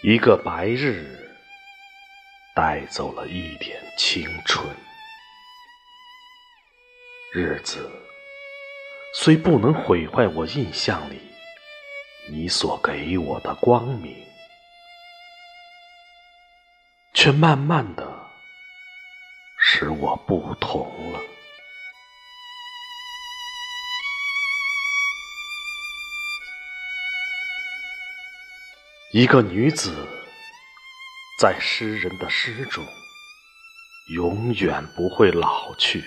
[0.00, 1.28] 一个白日
[2.54, 4.64] 带走了一点青春，
[7.32, 7.90] 日子
[9.12, 11.20] 虽不能毁坏我印象里
[12.30, 14.24] 你所给我的光明，
[17.12, 18.30] 却慢慢的
[19.58, 21.20] 使我不同了。
[29.10, 30.06] 一个女子
[31.40, 32.84] 在诗人的诗中
[34.14, 36.04] 永远不会老去，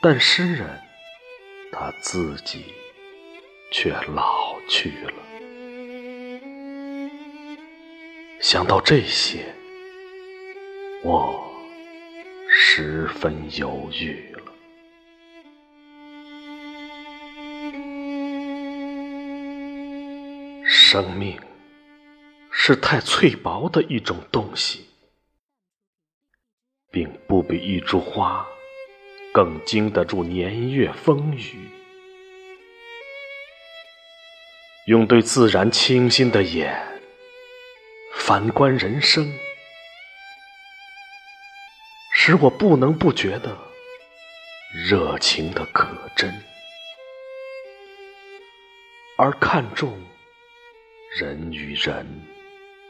[0.00, 0.80] 但诗人
[1.72, 2.72] 他自己
[3.72, 5.14] 却老去了。
[8.40, 9.52] 想到这些，
[11.02, 11.52] 我
[12.48, 14.51] 十分犹豫了。
[20.92, 21.40] 生命
[22.50, 24.90] 是太脆薄的一种东西，
[26.90, 28.46] 并不比一株花
[29.32, 31.66] 更经得住年月风雨。
[34.84, 37.00] 用对自然清新的眼
[38.12, 39.32] 反观人生，
[42.12, 43.56] 使我不能不觉得
[44.74, 46.30] 热情的可真，
[49.16, 49.98] 而看重。
[51.14, 52.06] 人与人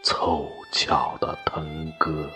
[0.04, 2.30] 凑巧的腾歌，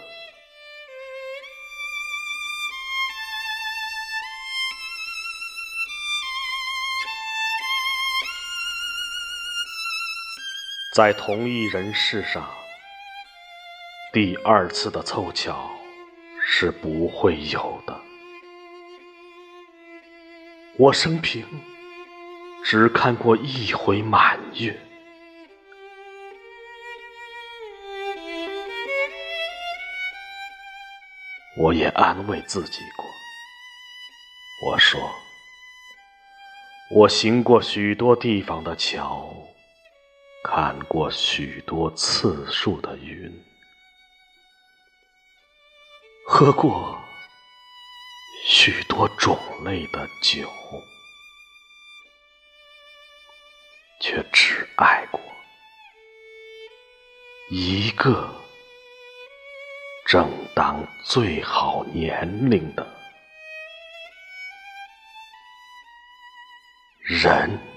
[10.92, 12.50] 在同一人世上，
[14.12, 15.70] 第二次的凑巧
[16.44, 17.96] 是不会有的。
[20.78, 21.46] 我生平
[22.64, 24.85] 只看过一回满月。
[31.58, 33.06] 我也安慰自己过，
[34.70, 35.00] 我说，
[36.94, 39.34] 我行过许多地方的桥，
[40.44, 43.32] 看过许多次数的云，
[46.26, 47.00] 喝过
[48.46, 50.46] 许多种类的酒，
[53.98, 55.18] 却只爱过
[57.50, 58.45] 一个。
[60.06, 62.86] 正当最好年龄的
[67.02, 67.75] 人。